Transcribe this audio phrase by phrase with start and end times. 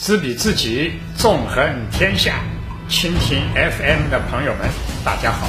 [0.00, 2.36] 知彼知己，纵横天下。
[2.88, 4.66] 蜻蜓 FM 的朋友们，
[5.04, 5.46] 大家好，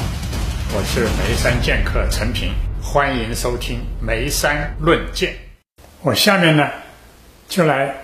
[0.76, 2.54] 我是眉山剑客陈平，
[2.84, 5.34] 欢迎收听眉山论剑。
[6.02, 6.70] 我下面呢，
[7.48, 7.96] 就来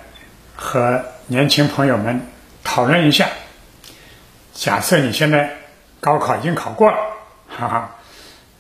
[0.55, 2.21] 和年轻朋友们
[2.64, 3.27] 讨论一下。
[4.54, 5.52] 假设你现在
[6.00, 6.98] 高考已经考过了，
[7.50, 7.95] 哈哈，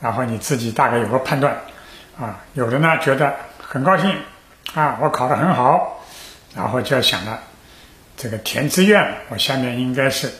[0.01, 1.57] 然后你自己大概有个判断
[2.19, 2.41] 啊。
[2.53, 3.33] 有的呢觉得
[3.65, 4.13] 很高兴
[4.73, 6.03] 啊，我考得很好，
[6.53, 7.39] 然后就要想了，
[8.17, 10.33] 这个填志愿，我下面应该是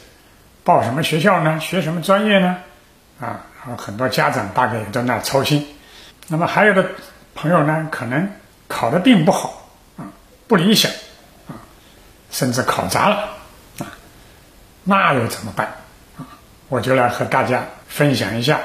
[0.64, 1.60] 报什么学校呢？
[1.60, 2.58] 学什么专业呢？
[3.20, 5.66] 啊，然后很多家长大概也在那操心。
[6.26, 6.84] 那么还有的
[7.34, 8.30] 朋友呢，可能
[8.66, 10.10] 考得并不好啊，
[10.48, 10.90] 不理想
[11.48, 11.62] 啊，
[12.30, 13.16] 甚至考砸了。
[13.78, 13.86] 啊
[14.84, 15.66] 那又怎么办？
[16.18, 16.26] 啊，
[16.68, 18.60] 我就来和大家分享一下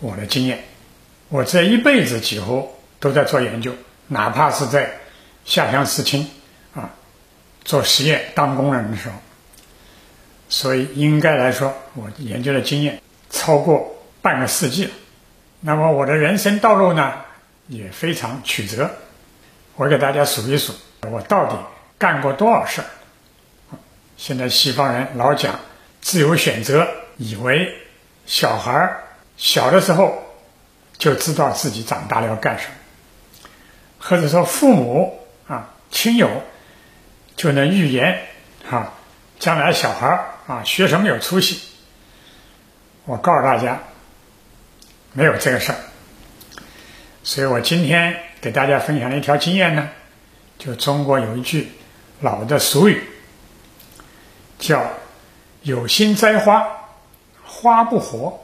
[0.00, 0.64] 我的经验。
[1.28, 3.72] 我这一辈子几乎都在做研究，
[4.08, 4.92] 哪怕是在
[5.44, 6.30] 下乡思亲，
[7.66, 9.14] 做实验当工人的时候。
[10.48, 14.90] 所以应该来说，我研究的经验超过半个世纪了。
[15.60, 17.12] 那么我的人生道路呢，
[17.66, 18.90] 也非常曲折。
[19.74, 20.72] 我给大家数一数，
[21.10, 21.58] 我到底
[21.98, 22.86] 干过多少事儿。
[24.16, 25.58] 现在西方人老讲
[26.00, 26.86] 自由选择，
[27.16, 27.74] 以为
[28.24, 29.02] 小孩儿
[29.36, 30.16] 小的时候
[30.96, 33.48] 就知道自己长大了要干什么，
[33.98, 36.30] 或者说父母啊亲友
[37.36, 38.22] 就能预言
[38.68, 38.94] 啊
[39.38, 41.60] 将来小孩儿啊学什么有出息。
[43.04, 43.80] 我告诉大家，
[45.12, 45.78] 没有这个事儿。
[47.22, 49.90] 所以我今天给大家分享的一条经验呢，
[50.58, 51.70] 就中国有一句
[52.20, 53.02] 老的俗语。
[54.58, 54.90] 叫
[55.60, 56.66] 有心栽花，
[57.44, 58.40] 花不活；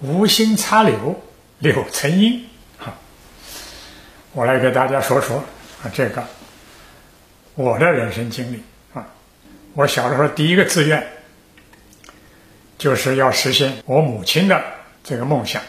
[0.00, 1.22] 无心插柳，
[1.60, 2.44] 柳成荫。
[2.76, 2.92] 哈，
[4.32, 5.44] 我来给大家说说
[5.84, 6.24] 啊，这个
[7.56, 8.62] 我的人生经历
[8.94, 9.04] 啊。
[9.74, 11.04] 我小的时候第一个志愿
[12.78, 14.62] 就是要实现我母亲的
[15.02, 15.60] 这个梦想：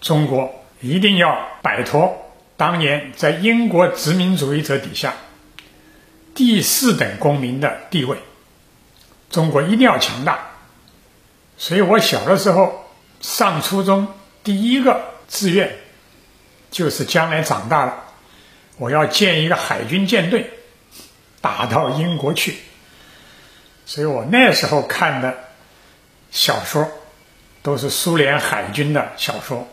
[0.00, 5.14] 中国一定要摆脱当年在英国殖民主义者底下
[6.34, 8.18] 第四等公民的地位。
[9.30, 10.38] 中国一定要强大，
[11.56, 12.86] 所以我小的时候
[13.20, 14.06] 上初中
[14.44, 15.76] 第一个志愿
[16.70, 18.04] 就是将来长大了，
[18.78, 20.48] 我要建一个海军舰队，
[21.44, 22.56] 打到英国去。
[23.84, 25.34] 所以我那时候看的
[26.30, 26.90] 小说
[27.60, 29.68] 都是苏联海军的小说，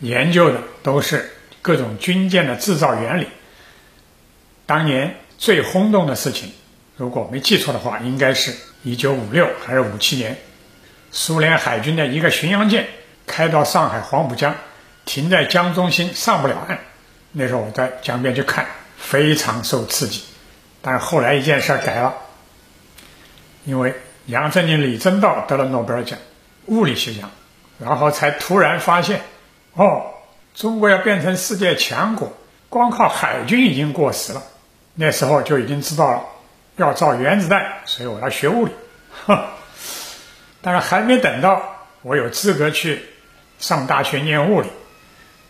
[0.00, 1.30] 研究的都是
[1.62, 3.28] 各种军舰的制造原理。
[4.66, 6.52] 当年最轰动的事情。
[6.96, 10.38] 如果没记错的话，应该是一九五六还是五七年，
[11.12, 12.88] 苏联海军的一个巡洋舰
[13.26, 14.56] 开到上海黄浦江，
[15.04, 16.80] 停在江中心上不了岸。
[17.32, 18.66] 那时候我在江边去看，
[18.96, 20.24] 非常受刺激。
[20.86, 22.14] 但是后来一件事改了，
[23.64, 23.92] 因为
[24.26, 26.16] 杨振宁、李政道得了诺贝尔奖，
[26.66, 27.28] 物理学奖，
[27.80, 29.20] 然后才突然发现，
[29.72, 30.06] 哦，
[30.54, 32.32] 中国要变成世界强国，
[32.68, 34.40] 光靠海军已经过时了。
[34.94, 36.22] 那时候就已经知道了。
[36.76, 38.72] 要造原子弹，所以我要学物理。
[40.62, 41.60] 但是还没等到
[42.02, 43.02] 我有资格去
[43.58, 44.68] 上大学念物理，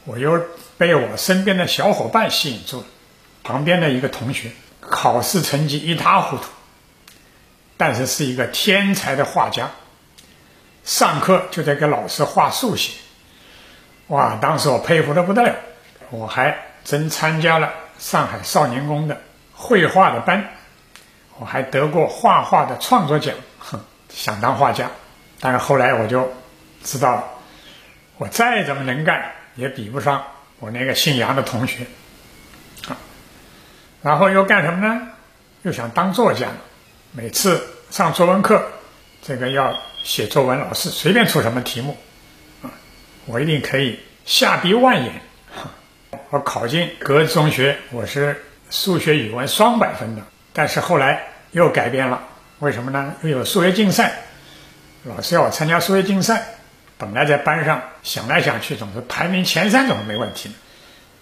[0.06, 0.42] 我又
[0.78, 2.86] 被我身边的小伙伴吸引住了。
[3.42, 4.50] 旁边的一个同学
[4.88, 6.44] 考试成绩一塌糊涂，
[7.76, 9.70] 但是是一个天才的画家，
[10.84, 12.92] 上课就在给老师画速写。
[14.08, 15.54] 哇，当时我佩服的不得了。
[16.10, 19.20] 我还真参加了上海少年宫的
[19.52, 20.50] 绘画的班。
[21.38, 24.90] 我还得过画画的创作奖，哼，想当画家，
[25.38, 26.32] 但是后来我就
[26.82, 27.24] 知道了，
[28.16, 30.24] 我再怎么能干，也比不上
[30.60, 31.86] 我那个姓杨的同学，
[34.02, 35.08] 然后又干什么呢？
[35.62, 36.48] 又想当作家，
[37.12, 38.64] 每次上作文课，
[39.22, 41.96] 这个要写作文，老师随便出什么题目，
[42.62, 42.70] 啊，
[43.24, 45.12] 我一定可以下笔万言。
[46.30, 50.22] 我考进格子中学，我是数学、语文双百分的。
[50.52, 52.22] 但是后来又改变了，
[52.60, 53.14] 为什么呢？
[53.22, 54.12] 又有数学竞赛，
[55.04, 56.46] 老师要我参加数学竞赛。
[56.98, 60.54] 本来在班上想来想去，总是排名前三总是没问题的。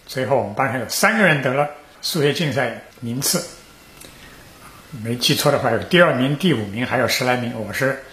[0.07, 1.69] 最后我们班上有三个人得了
[2.05, 3.43] 数学竞赛名次，
[5.03, 8.05] 没记错的话有第二名、第五名，还有十来名，我是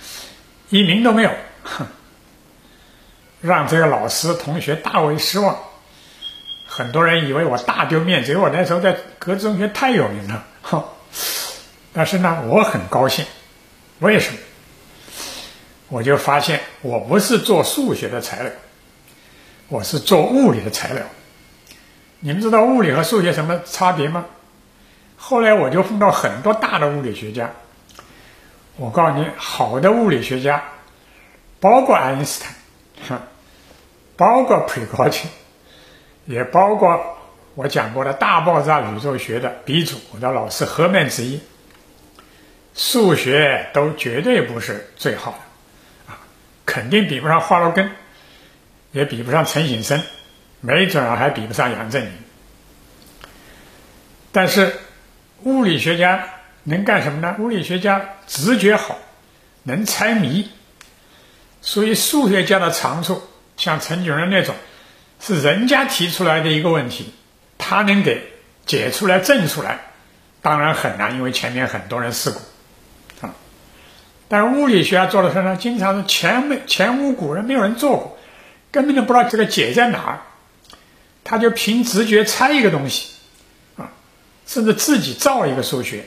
[0.69, 1.85] 一名都没有，哼，
[3.41, 5.59] 让这个老师同学大为失望。
[6.65, 10.81] 很多人以为我大丢面子，因为我那时候在格子中学太有名了，哼。
[11.91, 13.25] 但是呢，我很高兴，
[13.99, 14.39] 为什么？
[15.89, 18.51] 我就发现我不是做数学的材料，
[19.67, 21.03] 我是做物理的材料。
[22.21, 24.25] 你们知道物理和数学什么差别吗？
[25.17, 27.51] 后来我就碰到很多大的物理学家。
[28.77, 30.63] 我告诉你，好的物理学家，
[31.59, 32.43] 包括爱因斯
[33.07, 33.21] 坦，
[34.15, 35.29] 包括普里高津，
[36.25, 37.17] 也包括
[37.53, 41.39] 我讲过的大爆炸宇宙学的鼻祖，我的老师赫曼之一。
[42.73, 46.17] 数学都绝对不是最好的，啊，
[46.65, 47.89] 肯定比不上华罗庚，
[48.91, 50.01] 也比不上陈省身，
[50.61, 52.11] 没准儿还比不上杨振宁。
[54.31, 54.79] 但是
[55.43, 56.23] 物理学家
[56.63, 57.35] 能干什么呢？
[57.39, 58.97] 物理学家直觉好，
[59.63, 60.49] 能猜谜。
[61.61, 63.21] 所以数学家的长处，
[63.57, 64.55] 像陈景润那种，
[65.19, 67.13] 是人家提出来的一个问题，
[67.57, 68.31] 他能给
[68.65, 69.79] 解出来、证出来，
[70.41, 72.41] 当然很难，因为前面很多人试过，
[73.21, 73.33] 啊。
[74.27, 78.17] 但是物理学家做的事呢，经常是前没前无古人，没有人做过，
[78.71, 80.21] 根本就不知道这个解在哪儿，
[81.23, 83.15] 他就凭直觉猜一个东西。
[83.77, 83.89] 啊
[84.47, 86.05] 甚至自己造一个数学，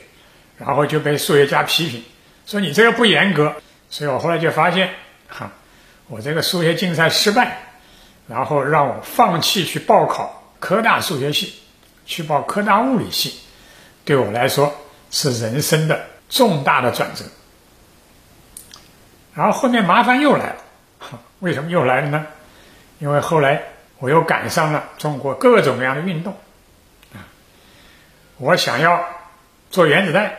[0.59, 2.05] 然后就被数学家批评
[2.47, 3.55] 说你这个不严格。
[3.89, 4.91] 所以我后来就发现，
[5.29, 5.53] 哈，
[6.09, 7.59] 我这个数学竞赛失败，
[8.27, 11.55] 然后让我放弃去报考科大数学系，
[12.05, 13.39] 去报科大物理系，
[14.05, 14.75] 对我来说
[15.11, 17.25] 是人生的重大的转折。
[19.35, 20.57] 然后后面麻烦又来了，
[21.39, 22.27] 为什么又来了呢？
[22.99, 23.63] 因为后来
[24.05, 26.35] 我又赶上了中国各种各样的运动。
[27.15, 27.25] 啊
[28.37, 29.03] 我想要
[29.71, 30.35] 做原子弹，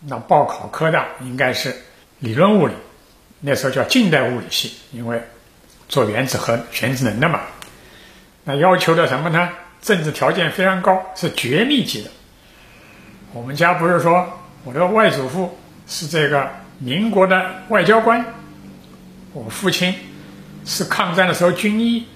[0.00, 1.76] 那报考科大应该是
[2.18, 2.72] 理论物理，
[3.40, 5.22] 那时候叫近代物理系，因为
[5.86, 7.40] 做原子核原子能的嘛。
[8.44, 9.50] 那要求的什么呢？
[9.82, 12.10] 政治条件非常高，是绝密级的。
[13.34, 16.48] 我们家不是说我的外祖父是这个
[16.78, 18.24] 民国的外交官，
[19.34, 19.94] 我父亲
[20.64, 22.06] 是抗战的时候军医，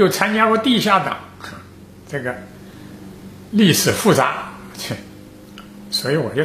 [0.00, 1.18] 又参加过地下党，
[2.08, 2.34] 这个
[3.50, 4.48] 历史复杂。
[5.90, 6.42] 所以我就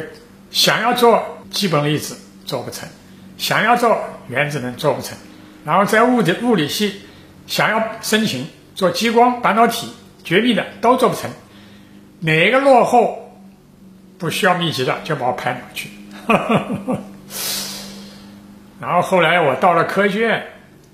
[0.50, 2.14] 想要做基本粒子
[2.44, 2.86] 做不成，
[3.38, 3.98] 想要做
[4.28, 5.16] 原子能做不成，
[5.64, 7.00] 然后在物理物理系
[7.46, 9.88] 想要申请做激光半导体
[10.22, 11.30] 绝密的都做不成，
[12.20, 13.40] 哪个落后
[14.18, 15.88] 不需要密集的就把我派哪去。
[18.78, 20.44] 然后后来我到了科学院，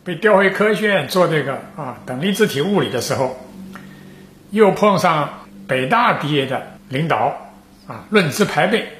[0.04, 3.38] 被调回科学院做这个啊等离子体物理的时候，
[4.50, 7.49] 又碰上北大毕业的领导。
[7.88, 8.93] 啊，论资排辈，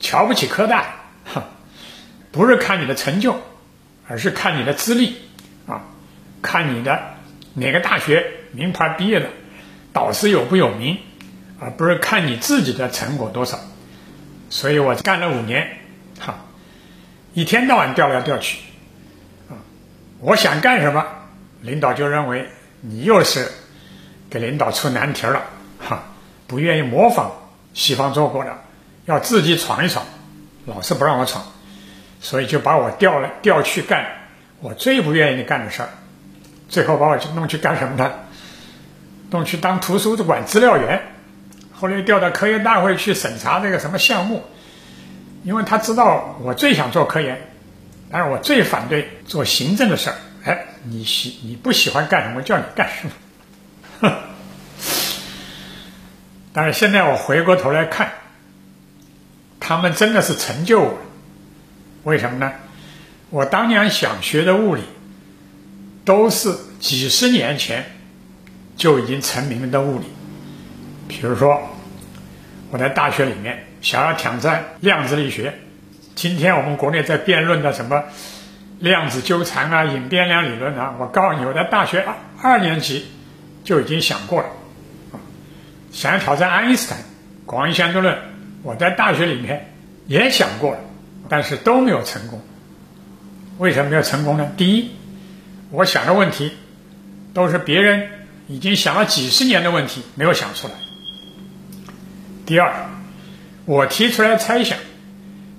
[0.00, 0.96] 瞧不起科大，
[1.32, 1.44] 哼，
[2.32, 3.36] 不是看你的成就，
[4.08, 5.14] 而是看你的资历，
[5.68, 5.82] 啊，
[6.42, 7.00] 看你的
[7.54, 9.28] 哪个大学名牌毕业的，
[9.92, 10.98] 导师有不有名，
[11.60, 13.60] 而不是看你自己的成果多少。
[14.50, 15.78] 所以我干了五年，
[16.18, 16.46] 哈，
[17.32, 18.58] 一天到晚调来调去，
[20.20, 21.04] 我想干什么，
[21.62, 22.46] 领导就认为
[22.80, 23.50] 你又是
[24.28, 25.42] 给领导出难题了，
[25.78, 26.04] 哈，
[26.46, 27.32] 不愿意模仿。
[27.72, 28.50] 西方做过的，
[29.06, 30.04] 要自己闯一闯，
[30.66, 31.44] 老是不让我闯，
[32.20, 34.04] 所以就把我调来调去干
[34.60, 35.88] 我最不愿意干的事儿，
[36.68, 38.12] 最后把我弄去干什么呢？
[39.30, 41.00] 弄去当图书馆资料员，
[41.72, 44.42] 后来调到科研大会去审查这个什么项目，
[45.44, 47.40] 因为他知道我最想做科研，
[48.10, 50.16] 但是我最反对做行政的事儿。
[50.44, 53.06] 哎，你喜你不喜欢干什么，叫你干什
[54.00, 54.12] 么，
[56.52, 58.10] 但是现在我回过头来看，
[59.60, 60.98] 他们真的是成就我。
[62.04, 62.52] 为什么呢？
[63.28, 64.82] 我当年想学的物理，
[66.04, 67.84] 都是几十年前
[68.76, 70.06] 就已经成名的物理。
[71.06, 71.76] 比如说，
[72.70, 75.60] 我在大学里面想要挑战量子力学，
[76.20, 78.04] 今天我们国内在辩论的什么
[78.78, 83.06] 量子纠缠啊、隐变量理论啊，我告诉你，我在大学二二年级
[83.64, 84.48] 就已经想过了。
[85.90, 86.98] 想要挑战爱因斯坦
[87.46, 88.18] 广义相对论，
[88.62, 89.72] 我在大学里面
[90.08, 90.80] 也想过了，
[91.30, 92.42] 但是都没有成功。
[93.56, 94.46] 为什么没有成功呢？
[94.58, 94.90] 第一，
[95.70, 96.52] 我想的问题
[97.32, 98.10] 都是别人
[98.46, 100.74] 已经想了几十年的问题，没有想出来。
[102.44, 102.90] 第二，
[103.64, 104.76] 我提出来猜想，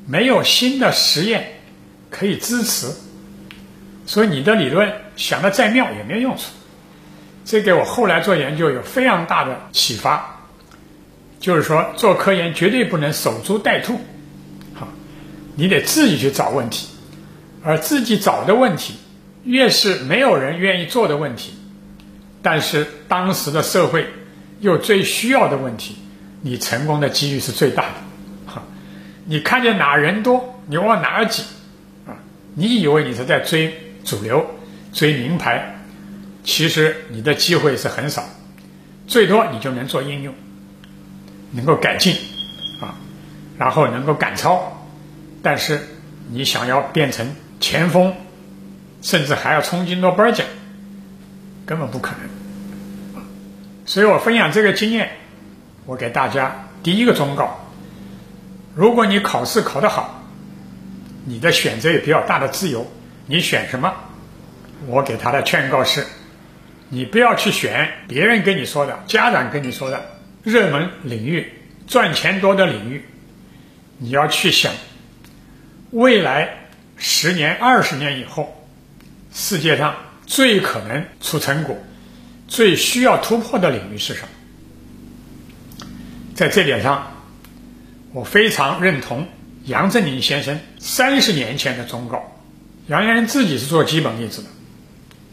[0.07, 1.61] 没有新的实验
[2.09, 2.87] 可以支持，
[4.05, 6.43] 所以你的理论想的再妙也没有用处。
[7.43, 10.41] 这给我后来做研究有非常大的启发，
[11.39, 13.99] 就是说做科研绝对不能守株待兔，
[14.73, 14.87] 好，
[15.55, 16.87] 你得自己去找问题，
[17.63, 18.93] 而自己找的问题
[19.43, 21.53] 越是没有人愿意做的问题，
[22.43, 24.07] 但是当时的社会
[24.59, 25.95] 又最需要的问题，
[26.41, 28.10] 你成功的几率是最大的。
[29.31, 31.41] 你看见哪人多，你往哪挤，
[32.05, 32.11] 啊，
[32.53, 33.73] 你以为你是在追
[34.03, 34.45] 主流、
[34.91, 35.73] 追名牌。
[36.43, 38.25] 其实你的机会是很少，
[39.07, 40.33] 最多你就能做应用，
[41.51, 42.13] 能够改进，
[42.81, 42.91] 啊
[43.57, 44.85] 然后能够赶超，
[45.41, 45.79] 但是
[46.29, 47.25] 你想要变成
[47.61, 48.13] 前锋，
[49.01, 50.45] 甚至还要冲击诺贝尔奖，
[51.65, 53.23] 根本不可能。
[53.85, 55.09] 所以我分享这个经验，
[55.85, 57.60] 我给大家第一个忠告：
[58.75, 60.23] 如果你考试考得好，
[61.25, 62.89] 你的选择有比较大的自由，
[63.27, 63.93] 你选什么？
[64.87, 66.05] 我给他的劝告是：
[66.89, 70.03] 你不要去选别人跟你说的、家长跟你说的
[70.43, 71.53] 热门领域、
[71.85, 73.05] 赚钱多的领域，
[73.97, 74.73] 你要去想
[75.91, 78.65] 未来十年、二十年以后，
[79.33, 81.77] 世界上最可能出成果、
[82.47, 85.87] 最需要突破的领域是什么？
[86.33, 87.20] 在这点上，
[88.13, 89.27] 我非常认同
[89.65, 92.23] 杨振宁先生三十年前的忠告。
[92.87, 94.49] 杨先生自己是做基本粒子的。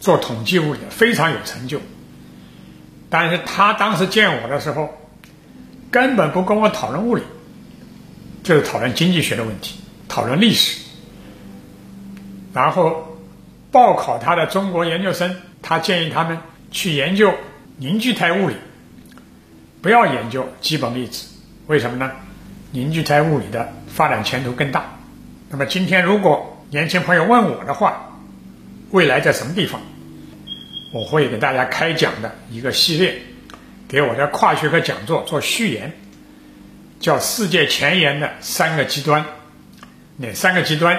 [0.01, 1.81] 做统计物理的非常有成就，
[3.11, 4.91] 但是他当时见我的时候，
[5.91, 7.23] 根本不跟我讨论物理，
[8.45, 10.81] 就是讨论经济学的问题，讨论历史。
[12.55, 13.19] 然后
[13.73, 16.39] 报考他的中国研究生，他建议他们
[16.71, 17.35] 去研究
[17.77, 18.55] 凝聚态物理，
[19.83, 21.27] 不要研究基本粒子。
[21.67, 22.13] 为什么呢？
[22.71, 24.99] 凝聚态物理的发展前途更大。
[25.51, 28.11] 那么今天如果年轻朋友问我的话，
[28.91, 29.81] 未来在什么地方？
[30.93, 33.21] 我会给大家开讲的一个系列，
[33.87, 35.93] 给我的跨学科讲座做序言，
[37.01, 39.25] 叫“世界前沿的三个极端”。
[40.17, 40.99] 哪三个极端？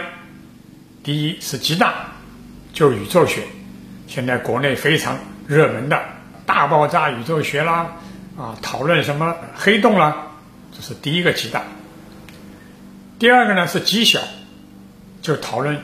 [1.03, 2.11] 第一是极大，
[2.73, 3.41] 就宇宙学，
[4.07, 5.99] 现在国内非常热门的
[6.45, 7.95] 大爆炸宇宙学啦，
[8.38, 10.28] 啊，讨论什么黑洞啦，
[10.75, 11.63] 这是第一个极大。
[13.17, 14.19] 第二个呢是极小，
[15.21, 15.75] 就讨论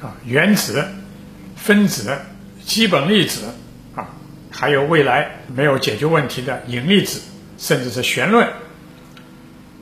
[0.00, 0.84] 啊原子。
[1.56, 2.18] 分子、
[2.66, 3.54] 基本粒子
[3.94, 4.10] 啊，
[4.50, 7.22] 还有未来没有解决问题的引力子，
[7.56, 8.52] 甚至是弦论，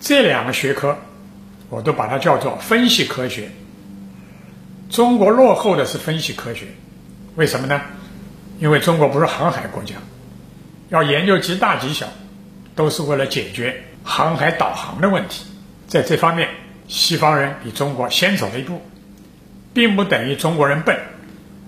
[0.00, 0.97] 这两个学科，
[1.71, 3.50] 我都把它叫做分析科学。
[4.90, 6.66] 中国落后的是分析科学，
[7.35, 7.81] 为什么呢？
[8.61, 9.97] 因为中国不是航海国家，
[10.88, 12.07] 要研究极大极小，
[12.76, 15.45] 都是为了解决航海导航的问题。
[15.89, 16.49] 在这方面，
[16.89, 18.83] 西方人比中国先走了一步，
[19.73, 20.99] 并不等于中国人笨。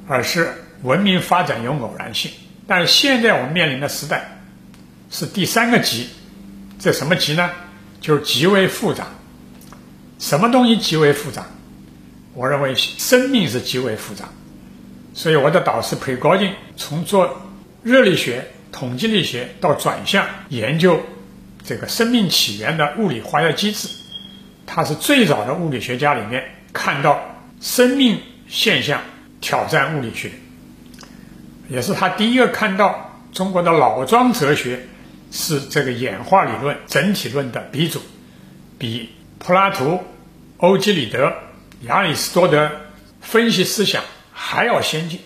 [0.06, 2.30] 而是文明发展有偶然性，
[2.66, 4.42] 但是现在我们面临的时代
[5.10, 6.10] 是第三个极，
[6.78, 7.50] 这什么极呢？
[8.02, 9.06] 就是极为复杂。
[10.18, 11.46] 什么东西极为复杂？
[12.34, 14.28] 我认为生命是极为复杂。
[15.14, 17.40] 所以我的导师裴高进从做
[17.82, 21.00] 热力学、统计力学到转向研究
[21.64, 23.88] 这个生命起源的物理化学机制，
[24.66, 27.20] 他是最早的物理学家里面看到
[27.60, 29.00] 生命现象。
[29.40, 30.30] 挑战物理学，
[31.68, 34.86] 也是他第一个看到中国的老庄哲学
[35.30, 38.00] 是这个演化理论整体论的鼻祖，
[38.78, 40.02] 比柏拉图、
[40.56, 41.34] 欧几里得、
[41.82, 42.70] 亚里士多德
[43.20, 44.02] 分析思想
[44.32, 45.20] 还要先进。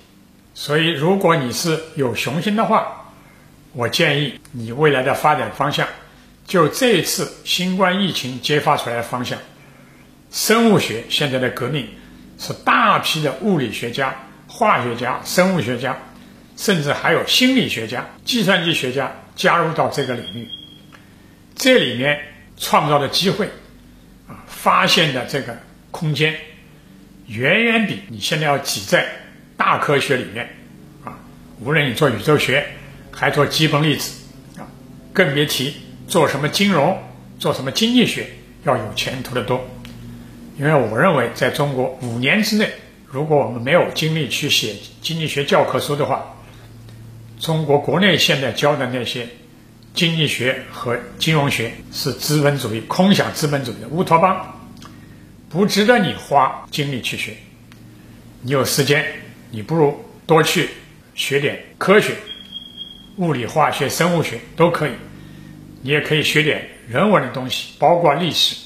[0.53, 3.13] 所以，如果你是有雄心的话，
[3.73, 5.87] 我建议你未来的发展方向，
[6.49, 9.39] 就这一次新冠疫情揭发出来的方向，
[10.33, 11.87] 生物学现在的革命。
[12.41, 14.15] 是大批的物理学家、
[14.47, 15.99] 化学家、生物学家，
[16.57, 20.49] 甚至还有心理学家、计算机学家加入到这个领域。
[21.57, 22.17] 这里面
[22.57, 23.47] 创造的机会
[24.29, 25.59] 啊，发现的这个
[25.91, 26.33] 空间，
[27.27, 29.05] 远远比你现在要挤在
[29.57, 30.49] 大科学里面
[31.05, 31.19] 啊，
[31.59, 32.65] 无论你做宇宙学，
[33.11, 34.13] 还做基本粒子
[34.57, 34.63] 啊，
[35.13, 35.75] 更别提
[36.09, 36.99] 做什么金融、
[37.39, 38.27] 做什么经济学，
[38.65, 39.63] 要有前途的多。
[40.59, 42.69] 因为我认为，在中国五年之内，
[43.07, 46.35] 如果我们没有精力去写经济学教科书的话，
[47.39, 49.29] 中国国内现在教的那些
[49.95, 54.59] 经济学和金融学是资本主义、空想资本主义的乌托邦，
[55.51, 57.37] 不值得你花精力去学。
[58.41, 59.05] 你有时间，
[59.51, 60.71] 你不如多去
[61.15, 62.15] 学点科学，
[63.19, 64.93] 物理、化学、生物学都可以。
[65.83, 68.57] 你也可以学点人文的东西，包括历史，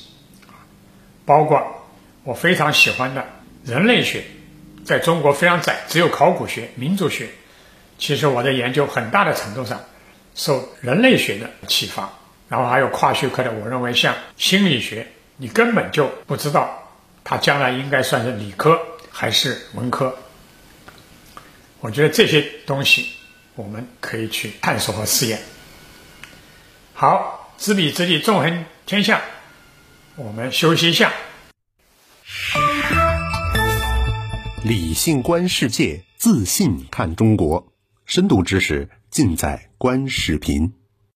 [1.24, 1.78] 包括。
[2.24, 3.26] 我非常喜欢的
[3.64, 4.22] 人类学，
[4.84, 7.26] 在中国非常窄，只有考古学、民族学。
[7.98, 9.80] 其实我的研究很大的程度上
[10.36, 12.12] 受人类学的启发，
[12.48, 13.50] 然后还有跨学科的。
[13.50, 15.04] 我认为像心理学，
[15.36, 16.92] 你根本就不知道
[17.24, 20.16] 它将来应该算是理科还是文科。
[21.80, 23.08] 我觉得这些东西
[23.56, 25.40] 我们可以去探索和试验。
[27.02, 29.20] 好，知彼知己，纵横天下。
[30.14, 31.12] 我们休息一下。
[34.62, 37.72] 理性观世界，自信看中国。
[38.06, 40.72] 深度知识尽在观视频。